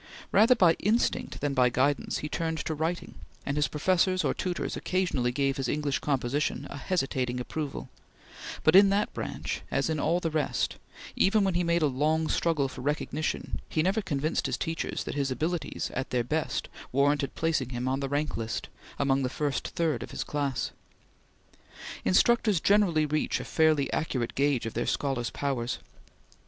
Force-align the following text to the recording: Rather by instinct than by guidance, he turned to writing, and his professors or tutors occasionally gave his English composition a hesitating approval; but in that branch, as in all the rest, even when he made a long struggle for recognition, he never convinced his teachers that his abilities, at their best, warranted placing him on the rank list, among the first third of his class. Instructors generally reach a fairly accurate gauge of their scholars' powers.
Rather 0.31 0.55
by 0.55 0.73
instinct 0.79 1.41
than 1.41 1.53
by 1.53 1.69
guidance, 1.69 2.17
he 2.25 2.27
turned 2.27 2.57
to 2.57 2.73
writing, 2.73 3.13
and 3.45 3.55
his 3.55 3.67
professors 3.67 4.23
or 4.23 4.33
tutors 4.33 4.75
occasionally 4.75 5.31
gave 5.31 5.57
his 5.57 5.67
English 5.67 5.99
composition 5.99 6.65
a 6.71 6.77
hesitating 6.77 7.39
approval; 7.39 7.87
but 8.63 8.75
in 8.75 8.89
that 8.89 9.13
branch, 9.13 9.61
as 9.69 9.91
in 9.91 9.99
all 9.99 10.19
the 10.19 10.31
rest, 10.31 10.77
even 11.15 11.43
when 11.43 11.53
he 11.53 11.63
made 11.63 11.83
a 11.83 11.85
long 11.85 12.27
struggle 12.29 12.67
for 12.67 12.81
recognition, 12.81 13.61
he 13.69 13.83
never 13.83 14.01
convinced 14.01 14.47
his 14.47 14.57
teachers 14.57 15.03
that 15.03 15.13
his 15.13 15.29
abilities, 15.29 15.91
at 15.93 16.09
their 16.09 16.23
best, 16.23 16.67
warranted 16.91 17.35
placing 17.35 17.69
him 17.69 17.87
on 17.87 17.99
the 17.99 18.09
rank 18.09 18.35
list, 18.35 18.69
among 18.97 19.21
the 19.21 19.29
first 19.29 19.67
third 19.67 20.01
of 20.01 20.09
his 20.09 20.23
class. 20.23 20.71
Instructors 22.03 22.59
generally 22.59 23.05
reach 23.05 23.39
a 23.39 23.45
fairly 23.45 23.93
accurate 23.93 24.33
gauge 24.33 24.65
of 24.65 24.73
their 24.73 24.87
scholars' 24.87 25.29
powers. 25.29 25.77